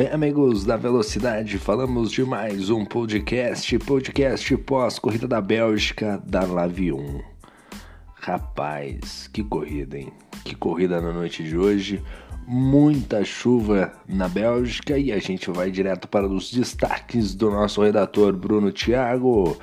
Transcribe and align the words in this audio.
Bem, 0.00 0.08
amigos 0.08 0.64
da 0.64 0.78
Velocidade, 0.78 1.58
falamos 1.58 2.10
de 2.10 2.24
mais 2.24 2.70
um 2.70 2.86
podcast, 2.86 3.78
podcast 3.80 4.56
pós-corrida 4.56 5.28
da 5.28 5.42
Bélgica 5.42 6.18
da 6.26 6.40
1. 6.40 7.20
Rapaz, 8.14 9.28
que 9.30 9.44
corrida, 9.44 9.98
hein? 9.98 10.10
Que 10.42 10.54
corrida 10.54 11.02
na 11.02 11.12
noite 11.12 11.44
de 11.44 11.54
hoje. 11.54 12.02
Muita 12.46 13.22
chuva 13.26 13.92
na 14.08 14.26
Bélgica 14.26 14.96
e 14.96 15.12
a 15.12 15.18
gente 15.18 15.50
vai 15.50 15.70
direto 15.70 16.08
para 16.08 16.26
os 16.26 16.50
destaques 16.50 17.34
do 17.34 17.50
nosso 17.50 17.82
redator 17.82 18.32
Bruno 18.32 18.72
Thiago, 18.72 19.58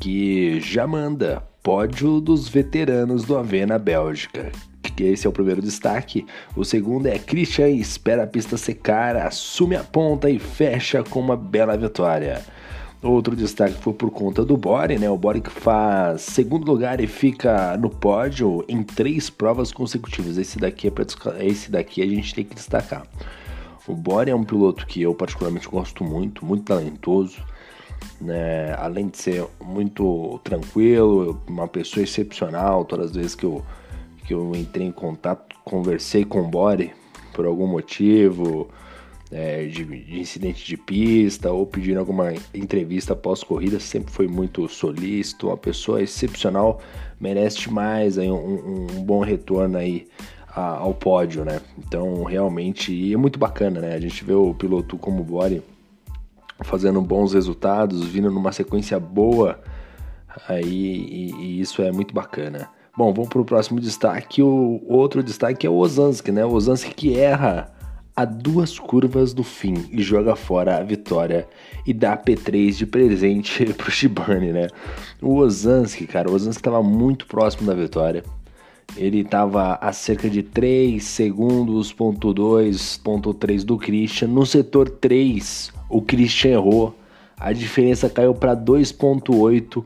que 0.00 0.58
já 0.58 0.84
manda 0.84 1.46
pódio 1.62 2.20
dos 2.20 2.48
veteranos 2.48 3.24
do 3.24 3.38
AV 3.38 3.64
na 3.66 3.78
Bélgica 3.78 4.50
que 4.96 5.04
esse 5.04 5.26
é 5.26 5.30
o 5.30 5.32
primeiro 5.32 5.60
destaque. 5.60 6.26
O 6.56 6.64
segundo 6.64 7.06
é 7.06 7.18
Christian 7.18 7.68
espera 7.68 8.24
a 8.24 8.26
pista 8.26 8.56
secar, 8.56 9.16
assume 9.16 9.76
a 9.76 9.84
ponta 9.84 10.30
e 10.30 10.38
fecha 10.38 11.04
com 11.04 11.20
uma 11.20 11.36
bela 11.36 11.76
vitória. 11.76 12.42
Outro 13.02 13.36
destaque 13.36 13.74
foi 13.74 13.92
por 13.92 14.10
conta 14.10 14.44
do 14.44 14.56
Bore, 14.56 14.98
né? 14.98 15.08
O 15.08 15.18
Bore 15.18 15.40
que 15.40 15.50
faz 15.50 16.22
segundo 16.22 16.66
lugar 16.66 16.98
e 17.00 17.06
fica 17.06 17.76
no 17.76 17.90
pódio 17.90 18.64
em 18.66 18.82
três 18.82 19.28
provas 19.28 19.70
consecutivas. 19.70 20.38
Esse 20.38 20.58
daqui 20.58 20.88
é 20.88 21.44
esse 21.46 21.70
daqui 21.70 22.02
a 22.02 22.06
gente 22.06 22.34
tem 22.34 22.44
que 22.44 22.54
destacar. 22.54 23.06
O 23.86 23.94
Bore 23.94 24.30
é 24.30 24.34
um 24.34 24.42
piloto 24.42 24.86
que 24.86 25.02
eu 25.02 25.14
particularmente 25.14 25.68
gosto 25.68 26.02
muito, 26.02 26.44
muito 26.44 26.64
talentoso. 26.64 27.40
Né? 28.20 28.74
Além 28.78 29.08
de 29.08 29.18
ser 29.18 29.44
muito 29.62 30.40
tranquilo, 30.42 31.40
uma 31.46 31.68
pessoa 31.68 32.02
excepcional, 32.02 32.84
todas 32.84 33.10
as 33.10 33.16
vezes 33.16 33.34
que 33.34 33.44
eu 33.44 33.62
que 34.26 34.34
eu 34.34 34.52
entrei 34.54 34.86
em 34.86 34.92
contato, 34.92 35.56
conversei 35.64 36.24
com 36.24 36.40
o 36.40 36.48
Bore 36.48 36.92
por 37.32 37.46
algum 37.46 37.66
motivo, 37.66 38.68
é, 39.30 39.66
de, 39.66 39.84
de, 39.84 40.18
incidente 40.18 40.64
de 40.64 40.76
pista 40.76 41.50
ou 41.50 41.66
pedindo 41.66 42.00
alguma 42.00 42.32
entrevista 42.54 43.14
pós-corrida, 43.14 43.78
sempre 43.78 44.12
foi 44.12 44.26
muito 44.26 44.68
solícito, 44.68 45.48
uma 45.48 45.56
pessoa 45.56 46.02
excepcional, 46.02 46.80
merece 47.20 47.70
mais 47.70 48.18
aí, 48.18 48.30
um, 48.30 48.86
um 48.98 49.04
bom 49.04 49.20
retorno 49.20 49.78
aí 49.78 50.08
a, 50.48 50.78
ao 50.78 50.94
pódio, 50.94 51.44
né? 51.44 51.60
Então, 51.78 52.24
realmente, 52.24 53.12
é 53.12 53.16
muito 53.16 53.38
bacana, 53.38 53.80
né? 53.80 53.94
A 53.94 54.00
gente 54.00 54.24
vê 54.24 54.32
o 54.32 54.54
piloto 54.54 54.96
como 54.96 55.20
o 55.20 55.24
Bore 55.24 55.62
fazendo 56.62 57.00
bons 57.00 57.32
resultados, 57.32 58.04
vindo 58.06 58.30
numa 58.30 58.52
sequência 58.52 58.98
boa 58.98 59.60
aí, 60.48 60.64
e, 60.64 61.34
e 61.34 61.60
isso 61.60 61.82
é 61.82 61.92
muito 61.92 62.14
bacana. 62.14 62.70
Bom, 62.96 63.12
vamos 63.12 63.28
para 63.28 63.42
o 63.42 63.44
próximo 63.44 63.78
destaque. 63.78 64.42
O 64.42 64.80
outro 64.88 65.22
destaque 65.22 65.66
é 65.66 65.70
o 65.70 65.76
Ozanski, 65.76 66.32
né? 66.32 66.46
O 66.46 66.52
Ozanski 66.52 66.94
que 66.94 67.18
erra 67.18 67.70
a 68.16 68.24
duas 68.24 68.78
curvas 68.78 69.34
do 69.34 69.44
fim 69.44 69.84
e 69.92 70.02
joga 70.02 70.34
fora 70.34 70.78
a 70.78 70.82
vitória 70.82 71.46
e 71.86 71.92
dá 71.92 72.16
P3 72.16 72.70
de 72.70 72.86
presente 72.86 73.66
pro 73.76 73.90
Shibane, 73.90 74.50
né? 74.50 74.68
O 75.20 75.36
Ozanski, 75.36 76.06
cara, 76.06 76.30
o 76.30 76.34
Ozanski 76.34 76.60
estava 76.60 76.82
muito 76.82 77.26
próximo 77.26 77.66
da 77.66 77.74
vitória. 77.74 78.24
Ele 78.96 79.20
estava 79.20 79.74
a 79.74 79.92
cerca 79.92 80.30
de 80.30 80.42
3 80.42 81.04
segundos, 81.04 81.92
ponto 81.92 82.32
2, 82.32 82.96
ponto 83.04 83.34
3 83.34 83.62
do 83.62 83.76
Christian. 83.76 84.28
No 84.28 84.46
setor 84.46 84.88
3, 84.88 85.70
o 85.90 86.00
Christian 86.00 86.52
errou. 86.52 86.96
A 87.38 87.52
diferença 87.52 88.08
caiu 88.08 88.32
para 88.32 88.56
2.8. 88.56 89.84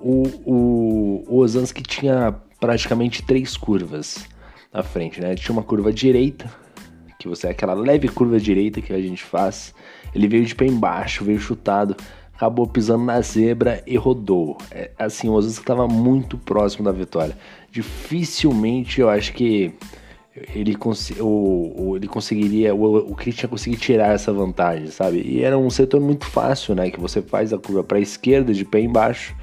O, 0.00 0.22
o, 0.44 1.24
o 1.28 1.36
Ozanski 1.36 1.84
tinha 1.84 2.34
praticamente 2.60 3.22
três 3.22 3.56
curvas 3.56 4.26
na 4.72 4.82
frente, 4.82 5.20
né? 5.20 5.34
Tinha 5.34 5.52
uma 5.52 5.62
curva 5.62 5.92
direita, 5.92 6.50
que 7.18 7.28
você 7.28 7.48
é 7.48 7.50
aquela 7.50 7.74
leve 7.74 8.08
curva 8.08 8.38
direita 8.38 8.80
que 8.80 8.92
a 8.92 9.00
gente 9.00 9.22
faz. 9.22 9.74
Ele 10.14 10.28
veio 10.28 10.44
de 10.44 10.54
pé 10.54 10.66
embaixo, 10.66 11.24
veio 11.24 11.38
chutado, 11.38 11.96
acabou 12.34 12.66
pisando 12.66 13.04
na 13.04 13.20
zebra 13.20 13.82
e 13.86 13.96
rodou. 13.96 14.56
É, 14.70 14.90
assim, 14.98 15.28
o 15.28 15.32
Ozanski 15.32 15.60
estava 15.60 15.88
muito 15.88 16.38
próximo 16.38 16.84
da 16.84 16.92
vitória. 16.92 17.36
Dificilmente 17.70 19.00
eu 19.00 19.08
acho 19.08 19.32
que 19.32 19.74
ele, 20.54 20.74
cons 20.74 21.10
o, 21.20 21.94
ele 21.96 22.06
conseguiria, 22.06 22.74
o, 22.74 23.10
o 23.10 23.14
Christian 23.14 23.48
conseguir 23.48 23.76
tirar 23.76 24.14
essa 24.14 24.32
vantagem, 24.32 24.86
sabe? 24.88 25.20
E 25.20 25.42
era 25.42 25.58
um 25.58 25.70
setor 25.70 26.00
muito 26.00 26.26
fácil, 26.26 26.74
né? 26.74 26.90
Que 26.90 27.00
você 27.00 27.20
faz 27.20 27.52
a 27.52 27.58
curva 27.58 27.82
para 27.82 27.98
a 27.98 28.00
esquerda 28.00 28.52
de 28.52 28.64
pé 28.64 28.80
embaixo 28.80 29.34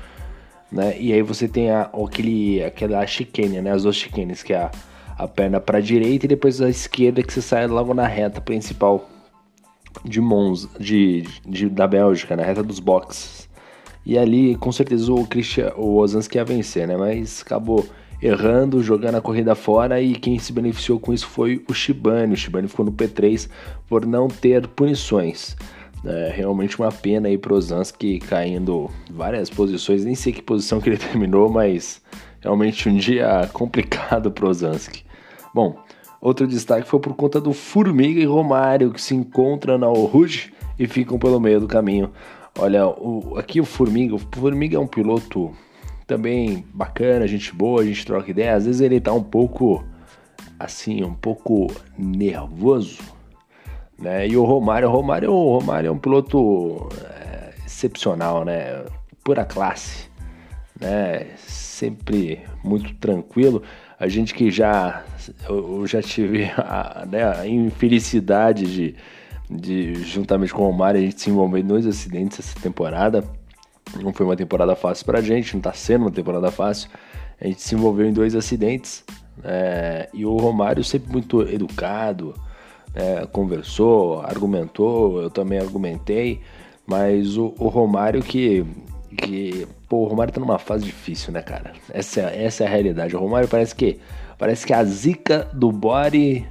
né? 0.76 0.96
E 1.00 1.14
aí 1.14 1.22
você 1.22 1.48
tem 1.48 1.72
a, 1.72 1.84
aquele, 1.84 2.62
aquela 2.64 3.06
chicane, 3.08 3.62
né? 3.62 3.72
As 3.72 3.84
duas 3.84 3.96
chicanes, 3.96 4.44
que 4.44 4.54
é 4.54 4.58
a, 4.58 4.72
a 5.18 5.28
perna 5.28 5.60
para 5.60 5.78
a 5.78 5.82
direita 5.82 6.26
e 6.26 6.30
depois 6.30 6.62
a 6.62 6.70
esquerda 6.70 7.24
que 7.24 7.32
você 7.32 7.42
sai 7.42 7.66
logo 7.66 7.94
na 7.94 8.06
reta 8.06 8.42
principal 8.42 9.10
de 10.04 10.20
Mons, 10.20 10.68
de, 10.78 11.24
de, 11.48 11.70
da 11.70 11.88
Bélgica, 11.88 12.36
na 12.36 12.44
reta 12.44 12.62
dos 12.62 12.80
boxes. 12.80 13.48
E 14.06 14.18
ali, 14.18 14.56
com 14.58 14.72
certeza, 14.72 15.12
o 15.12 15.26
Christian, 15.26 15.74
o 15.78 15.96
Ozanski 15.96 16.38
ia 16.38 16.44
vencer, 16.44 16.88
né? 16.88 16.98
Mas 16.98 17.42
acabou 17.42 17.88
errando, 18.22 18.84
jogando 18.84 19.16
a 19.16 19.22
corrida 19.22 19.56
fora 19.56 20.02
e 20.02 20.14
quem 20.14 20.38
se 20.40 20.52
beneficiou 20.52 21.00
com 21.00 21.14
isso 21.14 21.28
foi 21.28 21.64
o 21.70 21.74
Shibane. 21.74 22.34
O 22.34 22.38
Shibane 22.38 22.68
ficou 22.68 22.86
no 22.86 22.92
P3 22.92 23.50
por 23.88 24.06
não 24.06 24.28
ter 24.28 24.68
punições. 24.68 25.56
É 26.06 26.32
realmente 26.36 26.78
uma 26.78 26.92
pena 26.92 27.28
aí 27.28 27.38
pro 27.38 27.60
Zansky 27.60 28.20
caindo 28.20 28.92
várias 29.10 29.50
posições, 29.50 30.06
nem 30.06 30.14
sei 30.14 30.32
que 30.32 30.42
posição 30.42 30.80
que 30.80 30.90
ele 30.90 30.98
terminou, 31.00 31.50
mas 31.50 32.02
realmente 32.40 32.88
um 32.88 32.96
dia 32.96 33.50
complicado 33.54 34.32
pro 34.32 34.54
Zansky. 34.54 35.04
Bom, 35.54 35.78
outro 36.22 36.46
destaque 36.46 36.88
foi 36.88 37.00
por 37.00 37.16
conta 37.16 37.42
do 37.42 37.54
Formiga 37.54 38.20
e 38.20 38.26
Romário 38.26 38.92
que 38.92 39.02
se 39.02 39.16
encontram 39.16 39.78
na 39.78 39.88
Rouge 39.88 40.54
e 40.78 40.86
ficam 40.86 41.18
pelo 41.18 41.40
meio 41.40 41.60
do 41.60 41.68
caminho. 41.68 42.12
Olha, 42.60 42.88
o, 42.88 43.36
aqui 43.38 43.60
o 43.60 43.66
Formiga, 43.66 44.16
o 44.16 44.20
Formiga 44.20 44.78
é 44.78 44.80
um 44.80 44.88
piloto 44.88 45.52
também 46.06 46.66
bacana, 46.74 47.28
gente 47.28 47.54
boa, 47.54 47.82
a 47.82 47.86
gente 47.86 48.06
troca 48.06 48.30
ideia. 48.30 48.56
Às 48.56 48.66
vezes 48.66 48.82
ele 48.82 49.00
tá 49.00 49.12
um 49.12 49.24
pouco 49.24 49.84
assim, 50.60 51.04
um 51.04 51.14
pouco 51.14 51.68
nervoso, 51.98 53.00
né? 53.98 54.28
E 54.28 54.36
o 54.38 54.44
Romário, 54.44 54.88
o 54.90 54.92
Romário, 54.92 55.32
o 55.32 55.60
Romário 55.60 55.88
é 55.88 55.92
um 55.92 55.98
piloto 55.98 56.90
é, 57.02 57.54
excepcional, 57.66 58.44
né? 58.44 58.84
Pura 59.24 59.46
classe, 59.46 60.10
né? 60.80 61.28
Sempre 61.38 62.42
muito 62.64 62.94
tranquilo. 62.96 63.64
A 64.00 64.08
gente 64.08 64.34
que 64.34 64.52
já 64.52 65.04
eu 65.48 65.88
já 65.88 66.02
tive 66.02 66.46
a, 66.58 67.06
né, 67.10 67.24
a 67.24 67.48
infelicidade 67.48 68.66
de, 68.66 68.96
de 69.50 69.96
juntamente 70.04 70.54
com 70.54 70.64
o 70.64 70.68
Romário 70.68 71.00
a 71.00 71.04
gente 71.04 71.22
se 71.22 71.30
envolver 71.30 71.60
em 71.60 71.66
dois 71.66 71.86
acidentes 71.86 72.40
essa 72.40 72.60
temporada. 72.60 73.24
Não 74.02 74.12
foi 74.12 74.26
uma 74.26 74.36
temporada 74.36 74.76
fácil 74.76 75.06
pra 75.06 75.22
gente, 75.22 75.54
não 75.54 75.62
tá 75.62 75.74
sendo 75.74 76.04
uma 76.04 76.12
temporada 76.12 76.52
fácil. 76.52 76.90
A 77.40 77.48
gente 77.48 77.62
se 77.62 77.76
envolveu 77.76 78.08
em 78.08 78.14
dois 78.14 78.36
acidentes. 78.36 79.04
É, 79.44 80.10
e 80.14 80.26
o 80.26 80.36
Romário 80.38 80.84
sempre 80.84 81.12
muito 81.12 81.42
educado, 81.42 82.34
é, 82.96 83.26
conversou, 83.26 84.22
argumentou, 84.22 85.22
eu 85.22 85.30
também 85.30 85.60
argumentei, 85.60 86.42
mas 86.88 87.38
o, 87.38 87.54
o, 87.60 87.68
Romário 87.68 88.24
que. 88.24 88.66
que 89.18 89.68
pô, 89.90 89.98
o 89.98 90.06
Romário 90.06 90.34
tá 90.34 90.40
numa 90.40 90.58
fase 90.58 90.86
difícil, 90.86 91.34
né, 91.34 91.42
cara? 91.42 91.74
Essa, 91.90 92.22
é, 92.22 92.46
essa 92.46 92.64
é 92.64 92.68
a 92.68 92.70
realidade. 92.70 93.16
O 93.16 93.20
Romário 93.20 93.48
parece 93.48 93.76
que. 93.76 94.00
Parece 94.38 94.66
que 94.66 94.74
a 94.74 94.84
zica 94.84 95.48
do 95.54 95.72
Bore 95.72 96.48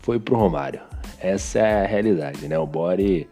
foi 0.00 0.18
pro 0.18 0.36
Romário. 0.36 0.80
Essa 1.20 1.60
é 1.60 1.84
a 1.84 1.86
realidade, 1.86 2.46
né? 2.46 2.58
O 2.58 2.66
Bore. 2.66 3.28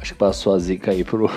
Acho 0.00 0.12
que 0.14 0.18
passou 0.18 0.54
a 0.54 0.58
zica 0.58 0.92
aí 0.92 1.04
pro, 1.04 1.30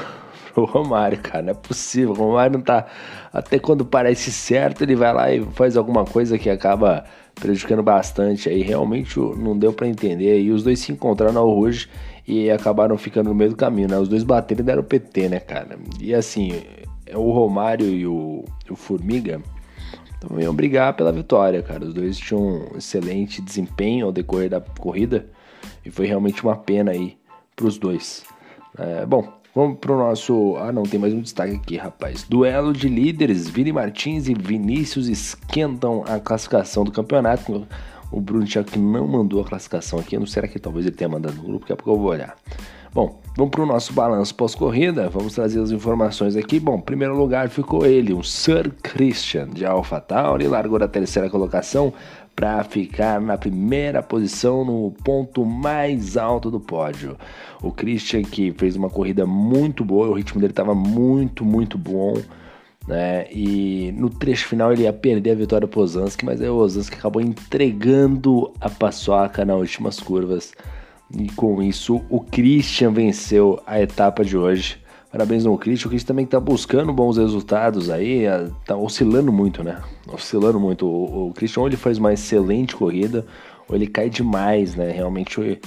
pro 0.55 0.66
Romário, 0.66 1.20
cara. 1.20 1.41
Não 1.41 1.52
é 1.52 1.53
possível. 1.53 2.11
O 2.11 2.14
Romário 2.14 2.58
não 2.58 2.61
tá. 2.64 2.85
Até 3.32 3.59
quando 3.59 3.84
parece 3.84 4.32
certo, 4.32 4.84
ele 4.84 4.96
vai 4.96 5.14
lá 5.14 5.34
e 5.34 5.44
faz 5.53 5.76
alguma 5.76 6.05
coisa 6.05 6.38
que 6.38 6.50
acaba 6.50 7.03
prejudicando 7.35 7.82
bastante. 7.82 8.47
Aí 8.47 8.61
realmente 8.61 9.20
não 9.20 9.58
deu 9.58 9.73
para 9.73 9.88
entender. 9.88 10.41
E 10.41 10.52
os 10.52 10.64
dois 10.64 10.79
se 10.79 10.91
encontraram 10.91 11.34
na 11.34 11.40
Rouge 11.40 11.90
e 12.28 12.50
acabaram 12.50 12.97
ficando 12.97 13.29
no 13.29 13.35
meio 13.35 13.50
do 13.50 13.55
caminho, 13.55 13.90
né? 13.90 13.97
Os 13.97 14.08
dois 14.08 14.23
bateram 14.23 14.61
e 14.61 14.64
deram 14.64 14.84
PT, 14.84 15.29
né, 15.29 15.40
cara? 15.40 15.78
E 16.00 16.14
assim, 16.14 16.61
o 17.14 17.32
Romário 17.32 17.88
e 17.88 18.05
o, 18.08 18.46
o 18.70 18.76
Formiga 18.76 19.41
também 20.20 20.46
iam 20.46 20.53
brigar 20.55 20.94
pela 20.94 21.11
vitória, 21.11 21.61
cara. 21.61 21.84
Os 21.84 21.94
dois 21.94 22.17
tinham 22.17 22.41
um 22.41 22.78
excelente 22.78 23.41
desempenho 23.41 24.05
ao 24.05 24.11
decorrer 24.11 24.50
da 24.50 24.61
corrida 24.61 25.26
e 25.85 25.91
foi 25.91 26.05
realmente 26.05 26.41
uma 26.44 26.55
pena 26.55 26.91
aí 26.91 27.17
pros 27.55 27.78
dois. 27.78 28.23
É, 28.78 29.05
bom, 29.05 29.28
Vamos 29.55 29.78
pro 29.78 29.96
nosso. 29.96 30.55
Ah, 30.58 30.72
não, 30.72 30.82
tem 30.82 31.00
mais 31.00 31.14
um 31.14 31.22
destaque 31.22 31.53
aqui, 31.53 31.78
rapaz. 31.78 32.23
Duelo 32.28 32.73
de 32.73 32.90
líderes: 32.90 33.47
Vini 33.47 33.72
Martins 33.72 34.28
e 34.28 34.34
Vinícius 34.34 35.08
esquentam 35.08 36.03
a 36.08 36.20
classificação 36.20 36.84
do 36.84 36.91
campeonato. 36.91 37.67
O 38.11 38.20
Bruno 38.20 38.46
Thiago 38.46 38.72
que 38.72 38.79
não 38.79 39.08
mandou 39.08 39.41
a 39.41 39.46
classificação 39.46 40.00
aqui. 40.00 40.17
Não 40.17 40.26
será 40.26 40.47
que 40.47 40.58
talvez 40.58 40.88
ele 40.88 40.96
tenha 40.96 41.09
mandado 41.09 41.35
no 41.35 41.44
grupo? 41.44 41.59
Daqui 41.61 41.73
a 41.73 41.76
pouco 41.76 41.91
eu 41.91 41.97
vou 41.97 42.09
olhar. 42.09 42.35
Bom, 42.91 43.20
vamos 43.35 43.52
para 43.52 43.64
o 43.64 43.66
nosso 43.66 43.94
balanço 43.94 44.34
pós-corrida. 44.34 45.08
Vamos 45.09 45.35
trazer 45.35 45.59
as 45.59 45.70
informações 45.70 46.35
aqui. 46.35 46.59
Bom, 46.59 46.82
primeiro 46.82 47.16
lugar 47.16 47.50
ficou 47.50 47.85
ele, 47.85 48.14
o 48.14 48.23
Sir 48.23 48.72
Christian 48.82 49.50
de 49.50 49.66
AlphaTauri, 49.66 50.47
largou 50.47 50.79
da 50.79 50.88
terceira 50.88 51.29
colocação 51.29 51.94
para 52.35 52.64
ficar 52.64 53.22
na 53.22 53.38
primeira 53.38 54.02
posição 54.02 54.66
no 54.66 54.91
ponto 55.03 55.46
mais 55.46 56.18
alto 56.18 56.50
do 56.50 56.59
pódio. 56.59 57.18
O 57.62 57.72
Christian 57.72 58.24
que 58.24 58.52
fez 58.52 58.76
uma 58.76 58.90
corrida 58.90 59.26
muito 59.26 59.85
boa, 59.85 60.08
o 60.08 60.14
ritmo 60.14 60.41
dele 60.41 60.52
estava 60.52 60.74
muito, 60.74 61.46
muito 61.46 61.78
bom. 61.78 62.16
Né? 62.88 63.28
E 63.32 63.94
no 63.96 64.09
trecho 64.09 64.47
final 64.47 64.74
ele 64.74 64.84
ia 64.84 64.91
perder 64.91 65.32
a 65.32 65.35
vitória 65.35 65.68
para 65.68 65.80
o 65.80 65.84
Ozanski, 65.84 66.26
mas 66.26 66.41
aí 66.41 66.50
o 66.50 66.56
Ozanski 66.56 66.97
acabou 66.97 67.22
entregando 67.22 68.52
a 68.59 68.70
paçoca 68.70 69.46
nas 69.46 69.58
últimas 69.58 70.00
curvas. 70.00 70.53
E 71.16 71.29
com 71.32 71.62
isso 71.62 72.02
o 72.09 72.20
Christian 72.20 72.91
venceu 72.91 73.62
a 73.66 73.79
etapa 73.79 74.26
de 74.26 74.36
hoje. 74.36 74.83
Parabéns 75.14 75.46
ao. 75.46 75.54
O 75.54 75.58
Christian 75.60 75.92
também 76.00 76.26
está 76.26 76.40
buscando 76.40 76.92
bons 76.92 77.18
resultados 77.18 77.92
aí, 77.92 78.24
está 78.60 78.76
oscilando 78.76 79.32
muito, 79.32 79.64
né? 79.64 79.80
Oscilando 80.12 80.60
muito. 80.60 80.88
O, 80.88 81.28
o 81.28 81.34
Christian 81.34 81.62
ou 81.62 81.68
ele 81.68 81.78
faz 81.78 82.00
uma 82.00 82.12
excelente 82.12 82.76
corrida, 82.76 83.24
ou 83.70 83.76
ele 83.76 83.86
cai 83.86 84.10
demais, 84.10 84.76
né? 84.76 84.90
Realmente 84.92 85.40
o 85.40 85.60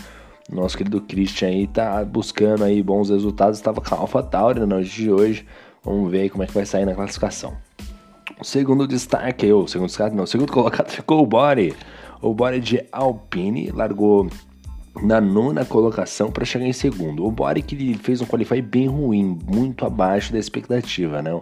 nosso 0.52 0.76
querido 0.76 1.00
Christian 1.00 1.46
aí 1.46 1.68
tá 1.68 2.04
buscando 2.04 2.64
aí 2.64 2.82
bons 2.82 3.08
resultados. 3.08 3.56
Estava 3.56 3.80
com 3.80 3.94
a 3.94 3.98
AlphaTauri 3.98 4.58
no 4.58 4.82
dia 4.82 4.82
de 4.82 5.12
hoje. 5.12 5.46
Vamos 5.84 6.10
ver 6.10 6.28
como 6.28 6.42
é 6.42 6.46
que 6.48 6.52
vai 6.52 6.66
sair 6.66 6.84
na 6.84 6.96
classificação. 6.96 7.56
O 8.40 8.44
segundo 8.44 8.84
destaque, 8.84 9.52
o 9.52 9.68
segundo 9.68 9.86
destaque, 9.86 10.16
não, 10.16 10.24
o 10.24 10.26
segundo 10.26 10.50
colocado 10.52 10.90
ficou 10.90 11.22
o 11.22 11.26
Body. 11.26 11.72
O 12.20 12.34
Body 12.34 12.58
de 12.58 12.84
Alpine 12.90 13.70
largou 13.70 14.28
na 15.02 15.20
nona 15.20 15.64
colocação 15.64 16.30
para 16.30 16.44
chegar 16.44 16.66
em 16.66 16.72
segundo. 16.72 17.24
O 17.24 17.30
Body 17.30 17.62
que 17.62 17.94
fez 17.94 18.20
um 18.20 18.26
qualify 18.26 18.60
bem 18.60 18.86
ruim, 18.86 19.38
muito 19.46 19.84
abaixo 19.84 20.32
da 20.32 20.38
expectativa, 20.38 21.22
né? 21.22 21.32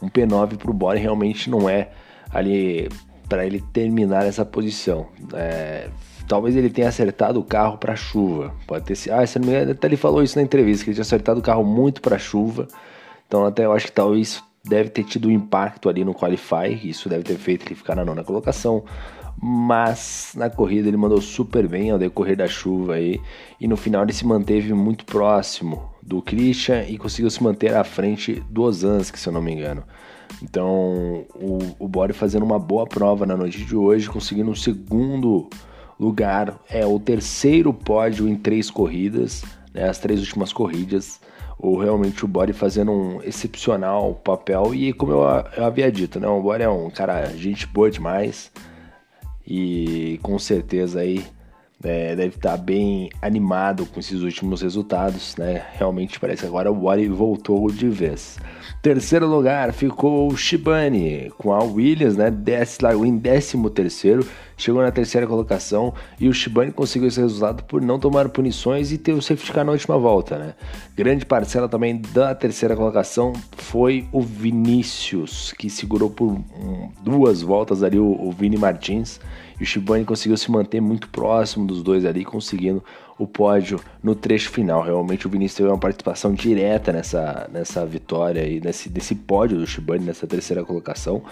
Um 0.00 0.08
P9 0.08 0.56
para 0.56 0.70
o 0.70 0.74
Body 0.74 1.00
realmente 1.00 1.50
não 1.50 1.68
é 1.68 1.90
ali 2.30 2.88
para 3.28 3.46
ele 3.46 3.62
terminar 3.72 4.26
essa 4.26 4.44
posição. 4.44 5.06
É, 5.32 5.88
talvez 6.28 6.56
ele 6.56 6.70
tenha 6.70 6.88
acertado 6.88 7.40
o 7.40 7.44
carro 7.44 7.78
para 7.78 7.96
chuva. 7.96 8.54
Pode 8.66 8.84
ter 8.84 8.94
sido. 8.94 9.12
Ah, 9.12 9.26
se 9.26 9.38
não 9.38 9.46
me 9.46 9.52
engano, 9.52 9.72
até 9.72 9.86
ele 9.86 9.96
falou 9.96 10.22
isso 10.22 10.36
na 10.38 10.42
entrevista 10.42 10.84
que 10.84 10.90
ele 10.90 10.94
tinha 10.94 11.02
acertado 11.02 11.40
o 11.40 11.42
carro 11.42 11.64
muito 11.64 12.00
para 12.00 12.18
chuva. 12.18 12.68
Então 13.26 13.44
até 13.44 13.64
eu 13.64 13.72
acho 13.72 13.86
que 13.86 13.92
talvez 13.92 14.42
deve 14.64 14.90
ter 14.90 15.04
tido 15.04 15.28
um 15.28 15.30
impacto 15.30 15.88
ali 15.88 16.04
no 16.04 16.14
qualify. 16.14 16.68
Isso 16.82 17.08
deve 17.08 17.24
ter 17.24 17.36
feito 17.36 17.66
ele 17.66 17.74
ficar 17.74 17.96
na 17.96 18.04
nona 18.04 18.24
colocação 18.24 18.84
mas 19.40 20.32
na 20.36 20.48
corrida 20.48 20.88
ele 20.88 20.96
mandou 20.96 21.20
super 21.20 21.66
bem 21.66 21.90
ao 21.90 21.98
decorrer 21.98 22.36
da 22.36 22.46
chuva 22.46 22.94
aí 22.94 23.20
e 23.60 23.66
no 23.66 23.76
final 23.76 24.02
ele 24.02 24.12
se 24.12 24.26
manteve 24.26 24.72
muito 24.72 25.04
próximo 25.04 25.90
do 26.02 26.20
Christian 26.22 26.84
e 26.84 26.98
conseguiu 26.98 27.30
se 27.30 27.42
manter 27.42 27.74
à 27.74 27.84
frente 27.84 28.42
do 28.50 28.62
Ozanski, 28.62 29.18
se 29.18 29.28
eu 29.28 29.32
não 29.32 29.42
me 29.42 29.52
engano. 29.52 29.82
Então 30.42 31.26
o, 31.34 31.58
o 31.78 31.88
Bore 31.88 32.12
fazendo 32.12 32.44
uma 32.44 32.58
boa 32.58 32.86
prova 32.86 33.26
na 33.26 33.36
noite 33.36 33.64
de 33.64 33.76
hoje, 33.76 34.08
conseguindo 34.08 34.50
um 34.50 34.54
segundo 34.54 35.48
lugar, 35.98 36.60
é 36.68 36.84
o 36.86 36.98
terceiro 36.98 37.72
pódio 37.72 38.28
em 38.28 38.36
três 38.36 38.70
corridas, 38.70 39.44
né, 39.72 39.88
as 39.88 39.98
três 39.98 40.20
últimas 40.20 40.52
corridas. 40.52 41.20
Ou 41.58 41.78
realmente 41.78 42.24
o 42.24 42.28
Bore 42.28 42.52
fazendo 42.52 42.90
um 42.90 43.22
excepcional 43.22 44.14
papel 44.14 44.74
e 44.74 44.92
como 44.92 45.12
eu, 45.12 45.20
eu 45.56 45.64
havia 45.64 45.90
dito, 45.92 46.18
né, 46.18 46.26
o 46.26 46.42
Bore 46.42 46.62
é 46.62 46.68
um 46.68 46.90
cara 46.90 47.24
gente 47.36 47.66
boa 47.66 47.90
demais 47.90 48.50
e 49.46 50.18
com 50.22 50.38
certeza 50.38 51.00
aí 51.00 51.24
é, 51.84 52.14
deve 52.14 52.36
estar 52.36 52.56
bem 52.56 53.10
animado 53.20 53.86
com 53.86 53.98
esses 53.98 54.22
últimos 54.22 54.62
resultados, 54.62 55.36
né? 55.36 55.64
Realmente 55.72 56.18
parece 56.20 56.42
que 56.42 56.46
agora 56.46 56.70
o 56.70 56.84
Wally 56.84 57.08
voltou 57.08 57.70
de 57.70 57.88
vez. 57.88 58.38
Terceiro 58.80 59.26
lugar 59.26 59.72
ficou 59.72 60.30
o 60.30 60.36
Shibane, 60.36 61.32
com 61.38 61.52
a 61.52 61.62
Williams, 61.62 62.16
né? 62.16 62.30
Desce, 62.30 62.78
em 63.04 63.16
décimo 63.16 63.68
terceiro, 63.68 64.26
chegou 64.62 64.82
na 64.82 64.90
terceira 64.90 65.26
colocação 65.26 65.92
e 66.20 66.28
o 66.28 66.32
Shibane 66.32 66.72
conseguiu 66.72 67.08
esse 67.08 67.20
resultado 67.20 67.64
por 67.64 67.82
não 67.82 67.98
tomar 67.98 68.28
punições 68.28 68.92
e 68.92 68.98
ter 68.98 69.12
o 69.12 69.20
safety 69.20 69.52
car 69.52 69.64
na 69.64 69.72
última 69.72 69.98
volta, 69.98 70.38
né? 70.38 70.54
Grande 70.96 71.26
parcela 71.26 71.68
também 71.68 72.00
da 72.12 72.34
terceira 72.34 72.76
colocação 72.76 73.32
foi 73.56 74.06
o 74.12 74.20
Vinícius, 74.20 75.52
que 75.52 75.68
segurou 75.68 76.10
por 76.10 76.28
um, 76.28 76.90
duas 77.02 77.42
voltas 77.42 77.82
ali 77.82 77.98
o, 77.98 78.04
o 78.04 78.30
Vini 78.30 78.56
Martins 78.56 79.20
e 79.58 79.64
o 79.64 79.66
Shibane 79.66 80.04
conseguiu 80.04 80.36
se 80.36 80.50
manter 80.50 80.80
muito 80.80 81.08
próximo 81.08 81.66
dos 81.66 81.82
dois 81.82 82.04
ali, 82.04 82.24
conseguindo 82.24 82.82
o 83.18 83.26
pódio 83.26 83.80
no 84.02 84.14
trecho 84.14 84.50
final. 84.50 84.82
Realmente 84.82 85.26
o 85.26 85.30
Vinícius 85.30 85.58
teve 85.58 85.68
uma 85.68 85.78
participação 85.78 86.32
direta 86.32 86.92
nessa, 86.92 87.48
nessa 87.52 87.84
vitória 87.86 88.46
e 88.46 88.60
nesse, 88.60 88.90
nesse 88.90 89.14
pódio 89.14 89.58
do 89.58 89.66
Shibane, 89.66 90.04
nessa 90.04 90.26
terceira 90.26 90.64
colocação. 90.64 91.22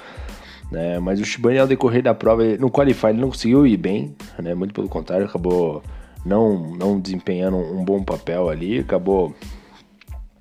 Né? 0.70 0.99
Mas 1.00 1.20
o 1.20 1.25
Shibane, 1.25 1.58
ao 1.58 1.67
decorrer 1.67 2.02
da 2.02 2.14
prova, 2.14 2.44
no 2.58 2.70
Qualify 2.70 3.08
ele 3.08 3.20
não 3.20 3.28
conseguiu 3.28 3.67
ir 3.67 3.76
bem, 3.76 4.14
né? 4.38 4.55
muito 4.55 4.72
pelo 4.72 4.88
contrário, 4.88 5.26
acabou 5.26 5.82
não, 6.25 6.76
não 6.76 7.00
desempenhando 7.00 7.56
um 7.56 7.84
bom 7.84 8.02
papel 8.02 8.49
ali, 8.49 8.78
acabou. 8.78 9.34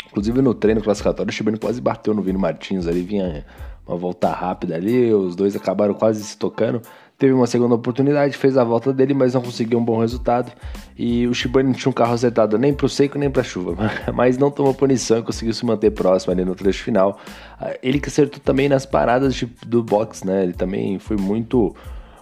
Inclusive 0.08 0.42
no 0.42 0.54
treino 0.54 0.81
classificatório, 0.81 1.30
o 1.30 1.34
Shibane 1.34 1.58
quase 1.58 1.80
bateu 1.80 2.14
no 2.14 2.22
Vini 2.22 2.38
Martins 2.38 2.88
ali, 2.88 3.02
vinha 3.02 3.46
uma 3.88 3.96
volta 3.98 4.30
rápida 4.30 4.76
ali, 4.76 5.14
os 5.14 5.36
dois 5.36 5.56
acabaram 5.56 5.94
quase 5.94 6.24
se 6.24 6.38
tocando. 6.38 6.81
Teve 7.19 7.33
uma 7.33 7.48
segunda 7.48 7.75
oportunidade, 7.75 8.38
fez 8.38 8.57
a 8.57 8.63
volta 8.63 8.94
dele, 8.94 9.13
mas 9.13 9.33
não 9.33 9.42
conseguiu 9.42 9.77
um 9.77 9.83
bom 9.83 10.00
resultado. 10.00 10.54
E 10.98 11.27
o 11.27 11.33
Shibane 11.33 11.68
não 11.68 11.75
tinha 11.75 11.89
um 11.89 11.94
carro 11.94 12.13
acertado 12.13 12.57
nem 12.57 12.74
para 12.74 12.86
o 12.86 12.89
seco 12.89 13.19
nem 13.19 13.30
para 13.30 13.42
a 13.42 13.44
chuva, 13.44 13.75
mas 14.16 14.38
não 14.38 14.50
tomou 14.50 14.74
punição 14.74 15.19
e 15.19 15.21
conseguiu 15.21 15.54
se 15.54 15.66
manter 15.66 15.92
próximo 15.92 16.31
ali 16.31 16.45
no 16.45 16.56
trecho 16.56 16.81
final. 16.81 17.19
Ah, 17.60 17.75
ele 17.83 18.00
que 18.00 18.07
acertou 18.07 18.39
também 18.39 18.69
nas 18.69 18.86
paradas 18.86 19.36
de, 19.36 19.45
do 19.68 19.83
box, 19.83 20.25
né? 20.25 20.44
Ele 20.44 20.54
também 20.54 20.98
foi 20.98 21.18
muito, 21.18 21.75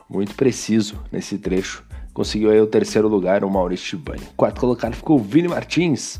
muito 0.10 0.34
preciso 0.34 1.00
nesse 1.12 1.38
trecho. 1.38 1.84
Conseguiu 2.12 2.50
aí 2.50 2.60
o 2.60 2.66
terceiro 2.66 3.08
lugar, 3.08 3.44
o 3.44 3.50
Maurício 3.52 3.86
Shibane. 3.86 4.24
Quarto 4.36 4.60
colocado 4.60 4.96
ficou 4.96 5.20
o 5.20 5.22
Vini 5.22 5.48
Martins 5.48 6.18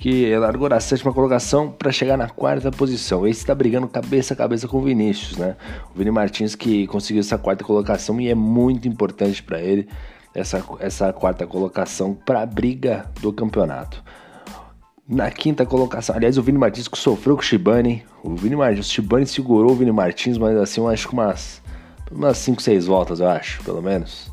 que 0.00 0.34
largou 0.34 0.66
na 0.66 0.80
sétima 0.80 1.12
colocação 1.12 1.70
para 1.70 1.92
chegar 1.92 2.16
na 2.16 2.26
quarta 2.26 2.70
posição. 2.72 3.28
Esse 3.28 3.40
está 3.40 3.54
brigando 3.54 3.86
cabeça 3.86 4.32
a 4.32 4.36
cabeça 4.36 4.66
com 4.66 4.78
o 4.78 4.82
Vinícius, 4.82 5.36
né? 5.36 5.56
O 5.94 5.98
Vini 5.98 6.10
Martins 6.10 6.54
que 6.54 6.86
conseguiu 6.86 7.20
essa 7.20 7.36
quarta 7.36 7.62
colocação 7.62 8.18
e 8.18 8.30
é 8.30 8.34
muito 8.34 8.88
importante 8.88 9.42
para 9.42 9.60
ele 9.60 9.86
essa, 10.34 10.64
essa 10.78 11.12
quarta 11.12 11.46
colocação 11.46 12.14
para 12.14 12.40
a 12.40 12.46
briga 12.46 13.10
do 13.20 13.30
campeonato. 13.30 14.02
Na 15.06 15.30
quinta 15.30 15.66
colocação, 15.66 16.16
aliás, 16.16 16.38
o 16.38 16.42
Vini 16.42 16.56
Martins 16.56 16.88
que 16.88 16.96
sofreu 16.96 17.36
com 17.36 17.42
o 17.42 17.44
Shibane. 17.44 18.02
O 18.22 18.34
Vini 18.34 18.56
Martins, 18.56 18.86
o 18.86 18.90
Shibane 18.90 19.26
segurou 19.26 19.72
o 19.72 19.74
Vini 19.74 19.92
Martins, 19.92 20.38
mas 20.38 20.56
assim, 20.56 20.80
eu 20.80 20.88
acho 20.88 21.08
que 21.08 21.12
umas, 21.12 21.60
umas 22.10 22.38
5, 22.38 22.62
6 22.62 22.86
voltas, 22.86 23.20
eu 23.20 23.28
acho, 23.28 23.62
pelo 23.64 23.82
menos. 23.82 24.32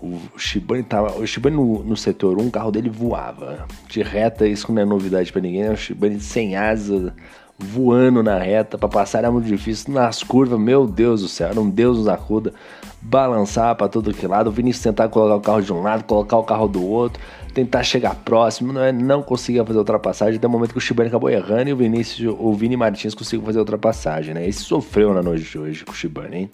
O 0.00 0.38
Shibane 0.38 0.82
tava. 0.82 1.18
O 1.18 1.26
Shibane 1.26 1.56
no, 1.56 1.82
no 1.82 1.96
setor 1.96 2.38
1, 2.38 2.46
o 2.46 2.50
carro 2.50 2.70
dele 2.70 2.88
voava. 2.88 3.66
De 3.88 4.02
reta, 4.02 4.46
isso 4.46 4.72
não 4.72 4.80
é 4.80 4.84
novidade 4.84 5.32
para 5.32 5.40
ninguém. 5.40 5.64
Né? 5.64 5.70
O 5.70 5.76
Shibane 5.76 6.20
sem 6.20 6.56
asa, 6.56 7.12
voando 7.58 8.22
na 8.22 8.38
reta. 8.38 8.78
para 8.78 8.88
passar 8.88 9.18
era 9.18 9.30
muito 9.30 9.46
difícil. 9.46 9.92
Nas 9.92 10.22
curvas, 10.22 10.58
meu 10.58 10.86
Deus 10.86 11.22
do 11.22 11.28
céu, 11.28 11.48
era 11.48 11.60
um 11.60 11.68
Deus 11.68 11.98
nos 11.98 12.08
acuda. 12.08 12.54
Balançar 13.02 13.74
para 13.74 13.88
todo 13.88 14.14
que 14.14 14.26
lado. 14.26 14.48
O 14.48 14.52
Vinícius 14.52 14.84
tentar 14.84 15.08
colocar 15.08 15.34
o 15.34 15.40
carro 15.40 15.62
de 15.62 15.72
um 15.72 15.82
lado, 15.82 16.04
colocar 16.04 16.36
o 16.36 16.44
carro 16.44 16.68
do 16.68 16.84
outro. 16.84 17.20
Tentar 17.52 17.82
chegar 17.82 18.14
próximo, 18.14 18.72
não, 18.72 18.82
é, 18.82 18.92
não 18.92 19.20
conseguia 19.20 19.64
fazer 19.64 19.78
ultrapassagem. 19.78 20.36
Até 20.36 20.46
o 20.46 20.50
momento 20.50 20.70
que 20.70 20.78
o 20.78 20.80
Shibane 20.80 21.08
acabou 21.08 21.28
errando 21.28 21.70
e 21.70 21.72
o 21.72 21.76
Vinícius, 21.76 22.36
o 22.38 22.52
Vini 22.52 22.76
Martins 22.76 23.14
conseguiu 23.14 23.44
fazer 23.44 23.58
ultrapassagem, 23.58 24.32
né? 24.32 24.46
Esse 24.46 24.60
sofreu 24.60 25.12
na 25.12 25.22
noite 25.22 25.42
de 25.42 25.58
hoje 25.58 25.84
com 25.84 25.90
o 25.90 25.94
Shibane, 25.94 26.36
hein? 26.36 26.50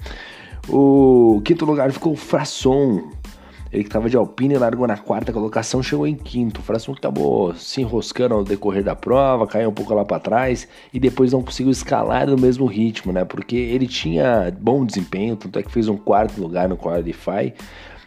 O 0.67 1.43
quinto 1.45 1.67
lugar 1.67 1.93
ficou 1.93 2.15
o 2.15 2.17
Frasson 2.17 3.11
ele 3.75 3.83
que 3.83 3.89
estava 3.89 4.09
de 4.09 4.17
Alpine 4.17 4.57
largou 4.57 4.87
na 4.87 4.97
quarta 4.97 5.33
colocação, 5.33 5.83
chegou 5.83 6.07
em 6.07 6.15
quinto. 6.15 6.63
Fração 6.63 6.95
que 6.95 7.01
acabou 7.01 7.53
se 7.57 7.81
enroscando 7.81 8.35
ao 8.35 8.45
decorrer 8.45 8.85
da 8.85 8.95
prova, 8.95 9.49
caiu 9.49 9.69
um 9.69 9.73
pouco 9.75 9.93
lá 9.93 10.05
para 10.05 10.21
trás 10.21 10.69
e 10.93 11.01
depois 11.01 11.33
não 11.33 11.43
conseguiu 11.43 11.73
escalar 11.73 12.29
no 12.29 12.39
mesmo 12.39 12.67
ritmo, 12.67 13.13
né? 13.13 13.25
Porque 13.25 13.57
ele 13.57 13.89
tinha 13.89 14.57
bom 14.61 14.87
desempenho, 14.87 15.35
tanto 15.35 15.59
é 15.59 15.63
que 15.63 15.73
fez 15.73 15.89
um 15.89 15.97
quarto 15.97 16.41
lugar 16.41 16.69
no 16.69 16.77
Qualify, 16.77 17.53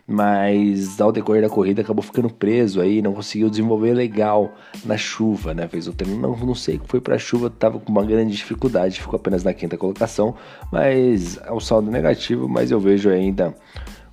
mas 0.07 1.01
ao 1.01 1.11
decorrer 1.11 1.41
da 1.41 1.49
corrida 1.49 1.81
acabou 1.81 2.01
ficando 2.01 2.29
preso 2.29 2.79
aí, 2.79 3.01
não 3.01 3.11
conseguiu 3.11 3.49
desenvolver 3.49 3.93
legal 3.93 4.53
na 4.85 4.95
chuva, 4.95 5.53
né? 5.53 5.67
Fez 5.67 5.85
o 5.85 5.91
treino, 5.91 6.17
não, 6.17 6.33
não 6.37 6.55
sei 6.55 6.77
que 6.77 6.87
foi 6.87 7.01
para 7.01 7.15
a 7.15 7.19
chuva, 7.19 7.49
tava 7.49 7.77
com 7.77 7.91
uma 7.91 8.05
grande 8.05 8.31
dificuldade, 8.31 9.01
ficou 9.01 9.17
apenas 9.17 9.43
na 9.43 9.53
quinta 9.53 9.77
colocação, 9.77 10.33
mas 10.71 11.37
é 11.45 11.51
um 11.51 11.59
saldo 11.59 11.91
negativo, 11.91 12.47
mas 12.47 12.71
eu 12.71 12.79
vejo 12.79 13.09
ainda 13.09 13.53